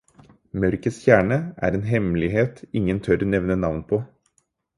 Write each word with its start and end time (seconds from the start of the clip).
Mørkets 0.61 0.95
kjerne 1.03 1.37
er 1.67 1.77
en 1.79 1.85
hemmelighet 1.91 2.63
ingen 2.81 3.03
tør 3.09 3.27
nevne 3.37 3.59
navn 3.67 3.81
på. 3.95 4.03